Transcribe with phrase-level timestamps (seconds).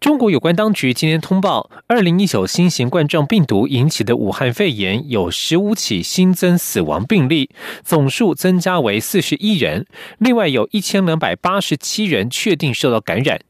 [0.00, 7.50] 中国有关当局今天通报，二零一九新型冠状病毒引起的武汉肺炎有十五起新增死亡病例，
[7.82, 9.86] 总数增加为四十一人。
[10.18, 13.40] 另外有一千两百八十七人确定受到感染。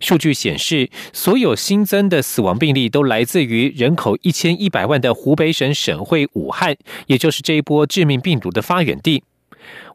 [0.00, 9.22] 数据显示，所有新增的死亡病例都来自于人口一千一百万的湖北省省会武汉，也就是这一波致命病毒的发源地。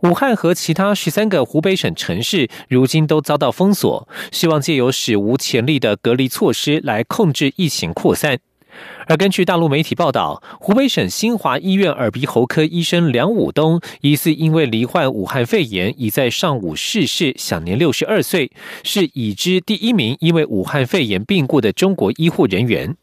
[0.02, 8.40] 武汉和其他十三个湖北省城市如今都遭到封锁，希望借由史无前例的隔离措施来控制疫情扩散。
[9.08, 18.51] 而根据大陆媒体报道，湖北省新华医院耳鼻喉科医生梁武东疑似因为罹患武汉肺炎，已在上午逝世，享年六十二岁，
[18.84, 22.98] 是已知第一名因为武汉肺炎病故的中国医护人员。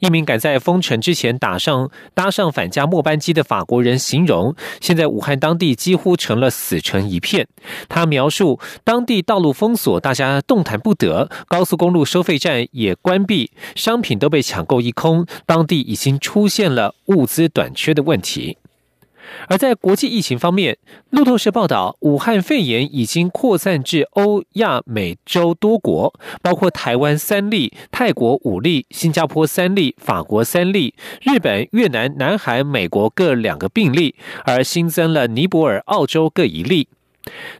[0.00, 7.46] 一名赶在封城之前打上搭上返家末班机的法国人形容，现在武汉当地几乎成了死城一片。
[7.88, 18.58] 他描述当地道路封锁，大家动弹不得，高速公路收费站也关闭，商品都被抢购一空，当地已经出现了物资短缺的问题。
[19.48, 20.76] 而在国际疫情方面，
[21.10, 34.14] 路透社报道，武汉肺炎已经扩散至欧亚美洲多国，包括台湾三例、泰国五例、新加坡三例、法国三例、日本、越南、南韩、美国各两个病例，
[34.44, 36.88] 而新增了尼泊尔、澳洲各一例。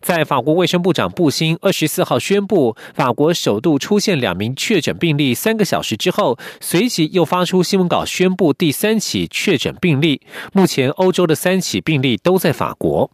[0.01, 10.21] 在法国卫生部长布辛二十四号宣布法国首度出现两名确诊病例三个小时之后，随即又发出新闻稿宣布第三起确诊病例。
[10.53, 13.11] 目前欧洲的三起病例都在法国。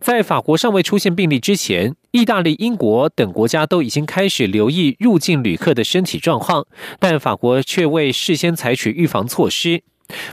[0.00, 6.66] 在法国尚未出现病例之前，意大利、英国等国家都已经开始留意入境旅客的身体状况，
[6.98, 9.82] 但法国却未事先采取预防措施。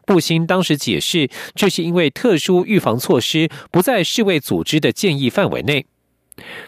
[0.05, 5.85] 布辛当时解释，这是因为特殊预防措施不在世卫组织的建议范围内。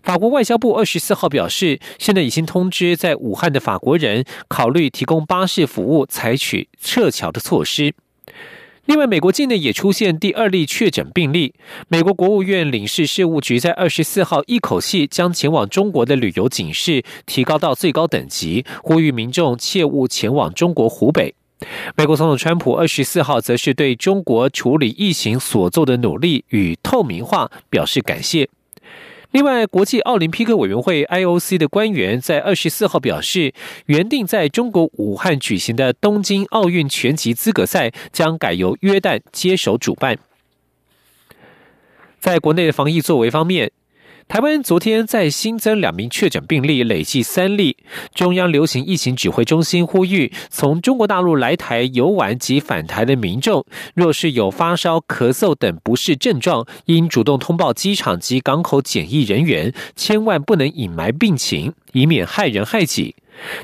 [0.02, 7.94] 法国外交部二十四号表示，现在已经通知在武汉的法国人，考虑提供巴士服务，采取撤侨的措施。
[8.86, 11.54] 另外，美国境内也出现第二例确诊病例。
[11.90, 21.36] 美国国务院领事事务局在二十四号一口气将前往中国的旅游警示提高到最高等级，呼吁民众切勿前往中国湖北。
[21.96, 28.50] 美国总统川普二十四号则是对中国处理疫情所做的努力与透明化表示感谢。
[29.32, 33.54] 另外，国际奥林匹克委员会 （IOC） 的官员在二十四号表示，
[33.86, 40.18] 原定在中国武汉举行的东京奥运拳击资格赛将改由约旦接手主办。
[42.20, 43.72] 在国内的防疫作为方面。
[44.30, 47.76] 台湾昨天再新增两名确诊病例，累计三例。
[48.14, 63.16] 中央流行疫情指挥中心呼吁，从中国大陆来台游玩及返台的民众，若是有发烧、咳嗽等不适症状，应主动通报机场及港口检疫人员，千万不能隐瞒病情，以免害人害己。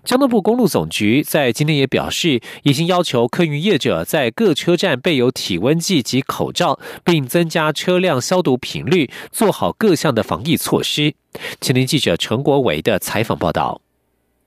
[0.05, 11.13] 交通部公路总局在今天也表示，已经要求客运业者在各车站备有体温计及口罩，并增加车辆消毒频率，做好各项的防疫措施。
[11.59, 13.84] 前天记者陈国维的采访报道。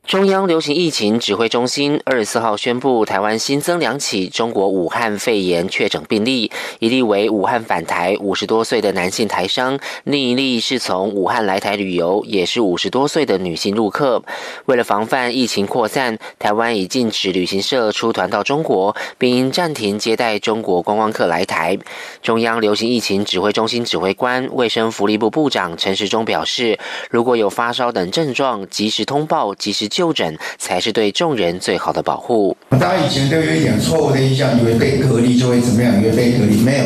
[0.08, 14.22] 中央流行疫情指挥中心二十四号宣布，台湾新增两起中国武汉肺炎确诊病例，一例为武汉返台五十多岁的男性台商，另一例是从武汉来台旅游，也是五十多岁的女性陆客。
[14.64, 21.76] 为了防范疫情扩散，台湾已禁止旅行社出团到中国，并暂停接待中国观光客来台。
[22.22, 26.78] 中央流行疫情指挥中心指挥官、卫生福利部部长陈时中表示，
[27.10, 29.86] 如果有发烧等症状，及时通报，及时。
[29.98, 32.56] 就诊才是对众人最好的保护。
[32.70, 36.84] 大家以前都有一点错误的印象，以为被隔离就会怎么样，以为被隔离没有。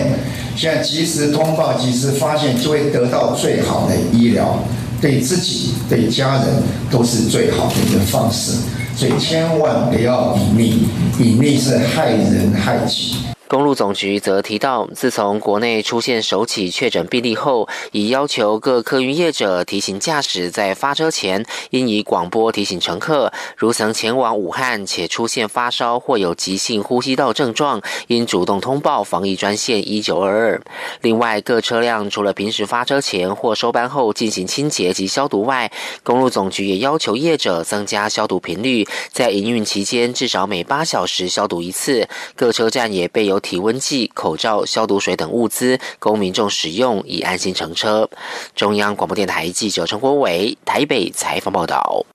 [0.57, 4.59] 现在及时通报、及时发现，就会得到最好的医疗，
[4.99, 6.45] 对自己、对家人
[6.91, 8.53] 都是最好的一个方式。
[8.97, 13.17] 所以千万不要隐匿，隐匿是害人害己。
[13.53, 30.63] 公路总局则提到，自从国内出现首起确诊病例后，已要求各客运业者提醒驾驶在发车前，应以广播提醒乘客，如曾前往武汉且出现发烧或有急性呼吸道症状，应主动通报防疫专线一九二二。
[31.03, 35.71] 另外，各车辆除了平时发车前或收班后进行清洁及消毒外，
[36.03, 42.09] 公路总局也要求业者增加消毒频率，在营运期间至少每八小时消毒一次。
[42.35, 43.42] 各车站也备有。
[43.43, 48.09] 体温计、口罩、消毒水等物资，供民众使用，以安心乘车。
[48.55, 52.07] 中央广播电台记者陈国伟台北采访报道。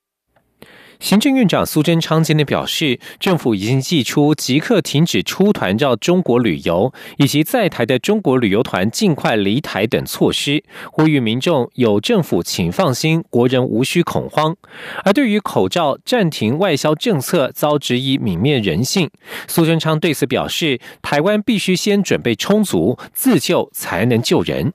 [1.00, 14.56] 行政院长苏贞昌今天表示，政府已经寄出即刻停止出团到中国旅游，以及在台的中国旅游团尽快离台等措施，呼吁民众有政府请放心，国人无需恐慌。
[15.04, 19.08] 而对于口罩暂停外销政策遭质疑泯灭人性，
[19.46, 24.72] 苏贞昌对此表示，台湾必须先准备充足，自救才能救人。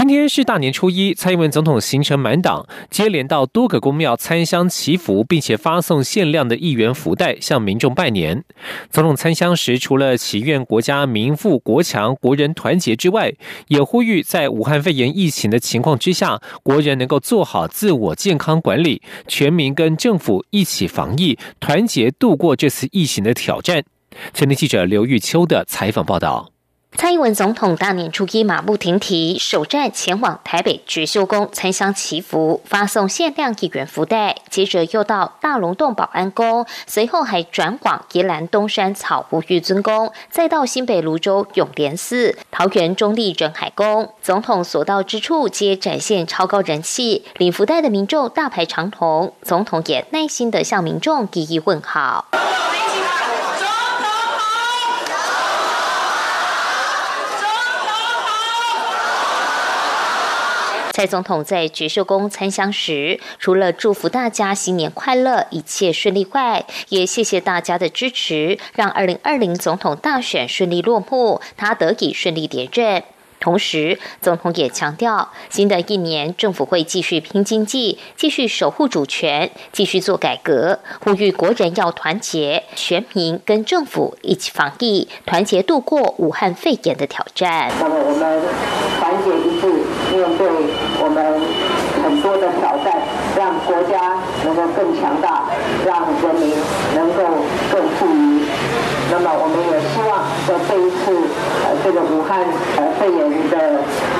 [0.00, 8.42] 今天是大年初一，蔡英文总统行程满档，接连到多个公庙参香祈福，并且发送限量的一元福袋向民众拜年。
[8.88, 13.34] 总统参香时，除了祈愿国家民富国强、国人团结之外，
[13.68, 23.84] 也呼吁在武汉肺炎疫情的情况之下，国人能够做好自我健康管理，全民跟政府一起防疫，团结度过这次疫情的挑战。
[24.32, 26.50] 前天记者刘玉秋的采访报道。
[26.96, 34.36] 蔡英文总统大年初一马不停蹄，首站前往台北觉修宫参香祈福，发送限量一元福袋。
[34.50, 44.12] 接着又到大龙洞保安宫，随后还转往宜兰东山草湖玉尊宫，再到新北泸州永莲寺、桃园中立仁海宫。
[44.20, 52.26] 总统所到之处皆展现超高人气，领福袋的民众大排长龙，总统也耐心的向民众一一问好。
[61.00, 73.02] 蔡总统在觉秀宫参香时，除了祝福大家新年快乐、一切顺利外，也谢谢大家的支持，让二零二零总统大选顺利落幕，他得以顺利连任。
[73.40, 89.66] 同时，总统也强调，新的一年政府会继续拼经济，继续守护主权，继续做改革，呼吁国人要团结，全民跟政府一起防疫，团结度过武汉肺炎的挑战团结一致，
[90.12, 90.46] 面对
[91.02, 91.40] 我们
[92.04, 93.00] 很多的挑战，
[93.34, 95.42] 让国家能够更强大，
[95.86, 96.54] 让人民
[96.94, 97.22] 能够
[97.72, 98.44] 更富裕。
[99.10, 101.10] 那么，我们也希望在这一次
[101.66, 103.58] 呃这个武汉呃肺炎的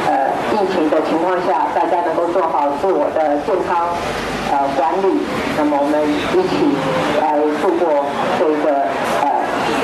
[0.09, 3.95] 呃疫情的情况下，大家能够做好自我的健康
[4.51, 5.21] 呃管理。
[5.57, 6.03] 那么，我们
[6.35, 6.75] 一起
[7.21, 8.05] 来度过
[8.39, 8.83] 这个
[9.23, 9.31] 呃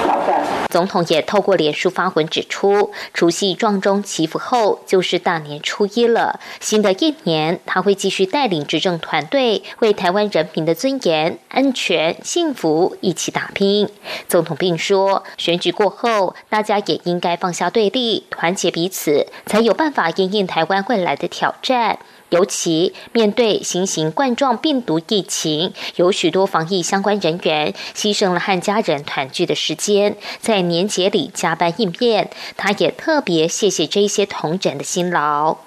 [0.02, 0.65] 挑战。
[0.76, 6.38] 总统也透过脸书发文指出，除夕撞钟祈福后就是大年初一了。
[6.61, 13.88] 新的一年，他会继续带领执政团队为台湾人民的尊严、安全、幸福一起打拼。
[14.28, 21.99] 总统并说，选举过后，大家也应该放下对立，团结彼此，才有办法应应台湾未来的挑战。
[22.31, 32.31] 尤其面对新型冠状病毒疫情，有许多防疫相关人员牺牲了和家人团聚的时间，在年节里加班应变。
[32.56, 35.58] 他也特别谢谢这些同仁的辛劳。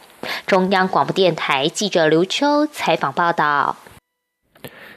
[0.46, 3.78] 中央广播电台记者刘秋采访报道。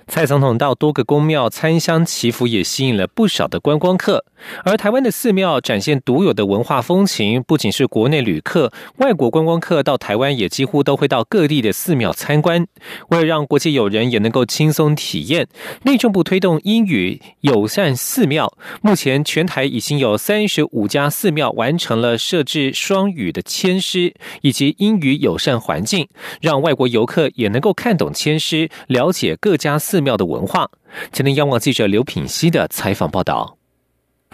[0.07, 4.25] 蔡总统到多个宫庙参香祈福，也吸引了不少的观光客。
[4.65, 12.67] 而台湾的寺庙展现独有的文化风情，不仅是国内旅客，外国观光客到台湾也几乎都会到各地的寺庙参观。
[13.09, 15.47] 为了让国际友人也能够轻松体验，
[15.85, 18.53] 内政部推动英语友善寺庙。
[18.81, 26.09] 目前全台已经有三十五家寺庙完成了设置双语的签诗以及英语友善环境，
[26.41, 30.71] 让外国游客也能够看懂签诗，了解各家寺寺庙的文化。
[31.13, 33.59] 前天央广记者刘品熙的采访报道。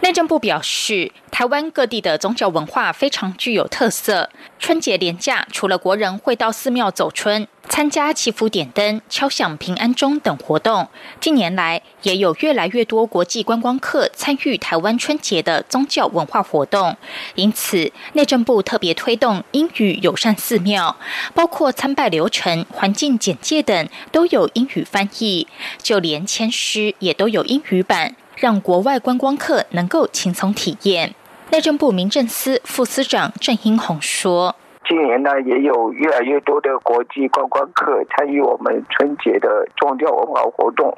[0.03, 4.31] 内政部表示，台湾各地的宗教文化非常具有特色。
[4.61, 7.49] 春节连假，除了国人会到寺庙走春、
[7.79, 10.89] 参加祈福点灯、敲响平安钟等活动，
[11.21, 16.97] 近年来也有越来越多国际观光客参与台湾春节的宗教文化活动。
[17.37, 20.97] 因此，内政部特别推动英语友善寺庙，
[21.35, 25.47] 包括参拜流程、环境简介等都有英语翻译，
[25.81, 28.17] 就连签诗也都有英语版。
[28.35, 31.15] 让国外观光客能够轻松体验。
[31.51, 34.57] 内政部民政司副司长郑英宏说
[34.89, 40.97] ：“今年呢，也有越来越多的国际观光客参与我们春节的宗教文化活动，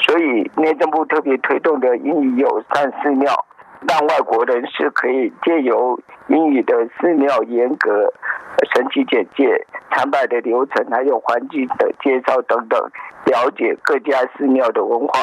[0.00, 3.44] 所以内政部特别推动的英语友善寺庙，
[3.88, 5.98] 让外国人士可以借由
[6.28, 8.12] 英语的寺庙严格
[8.72, 12.80] 神奇简介、参拜的流程，还有环境的介绍等等，
[13.26, 15.18] 了解各家寺庙的文化。”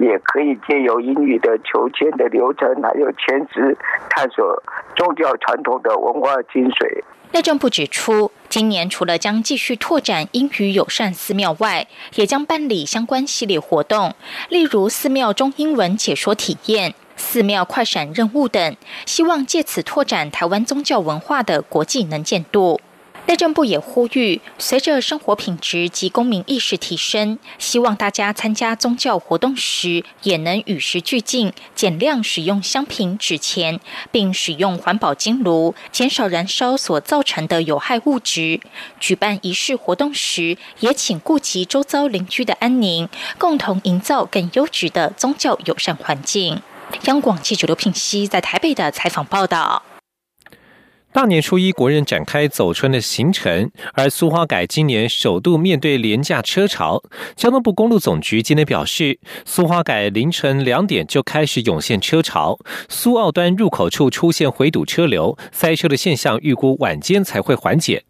[0.00, 3.76] 也可以借由英语的求签的流程，还有签诗，
[4.08, 4.62] 探索
[4.96, 7.04] 宗教传统的文化精髓。
[7.32, 14.14] 内政部指出，今年除了将继续拓展英语友善寺庙外，也将办理相关系列活动，
[14.48, 16.94] 例如寺庙中英文解说体验。
[17.16, 22.80] 寺庙快闪任务等，希望借此拓展台湾宗教文化的国际能见度。
[23.30, 33.78] 内政部也呼吁，随着生活品质及公民意识提升，希望大家参加宗教活动时也能与时俱进，减量使用香品、纸钱，
[34.10, 38.58] 并使用环保金炉，减少燃烧所造成的有害物质。
[38.98, 43.08] 举办仪式活动时，也请顾及周遭邻居的安宁，
[43.38, 46.60] 共同营造更优质的宗教友善环境。
[47.04, 49.84] 央广记者刘品熙在台北的采访报道。
[51.12, 57.02] 大年初一，国人展开走春的行程，而苏花改今年首度面对廉价车潮。
[57.34, 62.56] 交通部公路总局今天表示，苏花改凌晨两点就开始涌现车潮，
[62.88, 68.04] 苏澳端入口处出现回堵车流，塞车的现象预估晚间才会缓解。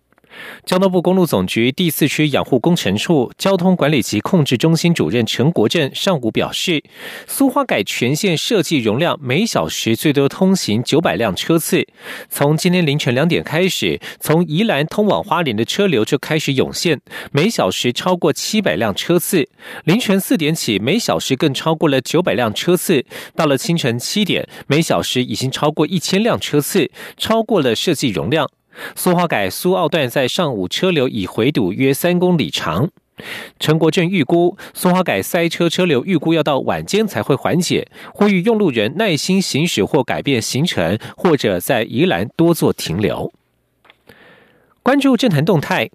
[0.65, 6.83] 交通部公路总局第四区养护工程处交通管理及控制中心主任陈国正上午表示，
[7.27, 11.87] 苏花改全线设计容量每小时最多通行九百辆车次。
[12.29, 17.01] 从今天凌晨两点开始，从宜兰通往花莲的车流就开始涌现，
[17.33, 19.49] 每小时超过七百辆车次。
[19.85, 23.05] 凌晨四点起，每小时更超过了九百辆车次。
[23.35, 28.49] 到了清晨七点，每小时已经超过一千辆车次，超过了设计容量。
[28.95, 32.91] 苏花改苏澳段在上午车流已回堵约三公里长，
[33.59, 43.33] 陈国正预估苏花改塞车车流预估要到晚间才会缓解，呼吁用路人耐心行驶或改变行程，或者在宜兰多做停留。
[44.83, 45.91] 关注政坛动态。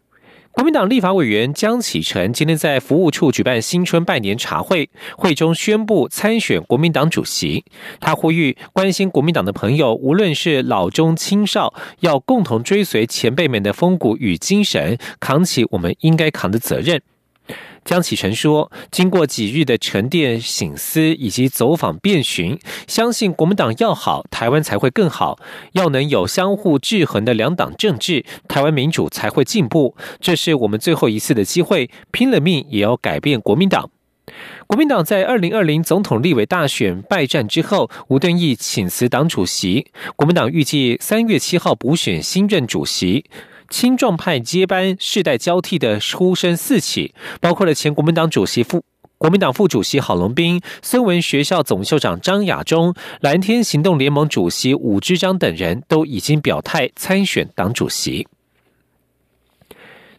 [0.55, 7.65] 国民党立法委员江启臣今天在服务处举办新春拜年茶会，会中宣布参选国民党主席。
[7.99, 17.01] 他呼吁关心国民党的朋友，无论是老中青少，要共同追随前辈们的风骨与精神，扛起我们应该扛的责任。
[17.85, 25.37] 江启臣说：“经过几日的沉淀、醒思以及走访遍寻，相信国民党要好，台湾才会更好。
[25.73, 29.95] 要能有相互制衡的两党政治，台湾民主才会进步。
[30.19, 33.91] 这是我们最后一次的机会，拼了命也要改变国民党。”
[34.65, 39.85] 国民党在二零二零总统立委大选败战之后，吴敦义请辞党主席。
[40.15, 43.25] 国民党预计三月七号补选新任主席。
[43.75, 48.81] 青壮派接班世代交替的呼声四起，包括了前国民党主席副
[49.17, 58.25] 国民党副主席郝龙斌、孙文学校总校长张亚中、蓝天行动联盟主席武之章等人都已经表态参选党主席。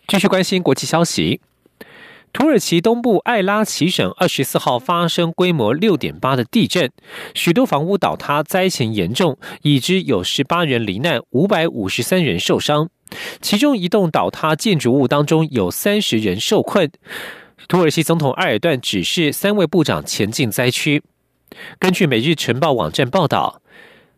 [0.07, 1.41] 继续关心国际消息。
[2.35, 6.93] 土耳其东部艾拉奇省二十四号发生规模六点八的地震，
[7.33, 12.91] 许多房屋倒塌，灾情严重，已知有十八人罹难，五百五十三人受伤。
[13.41, 16.91] 其中一栋倒塌建筑物当中有三十人受困。
[17.69, 21.03] 土耳其总统埃尔段指示三位部长前进灾区。
[21.79, 23.63] 根据《每日晨报》网站报道。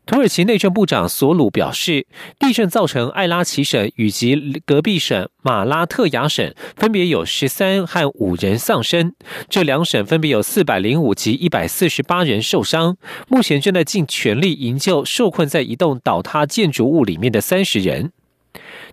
[0.06, 2.06] 土耳其内政部长索鲁表示，
[2.38, 9.12] 地震造成艾拉奇省以及隔壁省马拉特雅省分别有十三和五人丧生，
[9.50, 12.96] 这两省分别有四百零五及一百四十八人受伤。
[13.28, 18.12] 目前正在尽全力营救受困在一栋倒塌建筑物里面的三十人。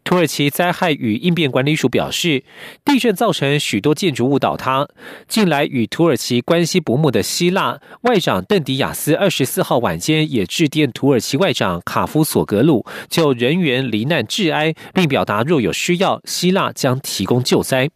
[0.06, 2.44] 土耳其灾害与应变管理署表示，
[2.86, 4.88] 地震造成许多建筑物倒塌。
[5.28, 17.90] 近来与土耳其关系不睦的希腊外长邓迪亚斯二十四号晚间也致电土耳其外长卡夫索格鲁，就人员罹难致哀，并表达若有需要，希腊将提供救灾。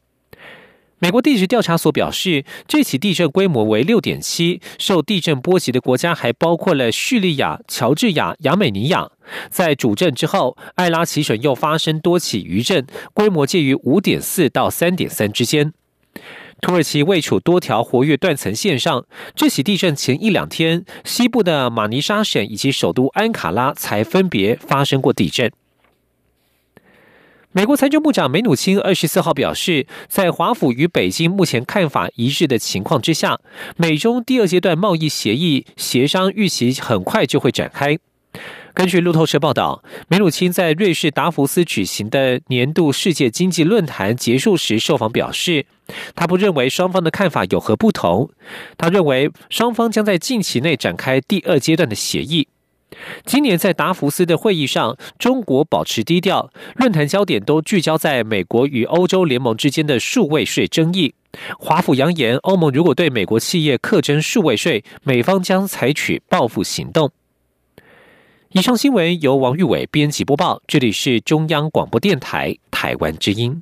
[1.02, 9.10] 美国地质调查所表示，这起地震规模为六点七，受地震波及的国家还包括了叙利亚、乔治亚、亚美尼亚。
[9.50, 15.72] 在主震之后，艾拉奇省又发生多起余震，规模介于五点四到三点三之间。
[16.60, 25.50] 土耳其位处多条活跃断层线上，这起地震前一两天，西部的马尼沙省以及首都安卡拉才分别发生过地震。
[27.52, 33.40] 美国财政部长梅努钦二十四号表示，在华府与北京目前看法一致的情况之下，
[33.76, 37.98] 美中第二阶段贸易协议协商预期很快就会展开。
[38.76, 45.66] 根据路透社报道，梅努钦在瑞士达福斯举行的年度世界经济论坛结束时受访表示，
[46.14, 48.30] 他不认为双方的看法有何不同。
[48.78, 52.48] 他认为双方将在近期内展开第二阶段的协议。
[53.26, 61.14] 今年在达福斯的会议上，中国保持低调，论坛焦点都聚焦在美国与欧洲联盟之间的数位税争议。
[61.60, 67.12] 华府扬言，欧盟如果对美国企业课征数位税，美方将采取报复行动。
[68.52, 73.62] 以上新闻由王玉伟编辑播报，这里是中央广播电台台湾之音。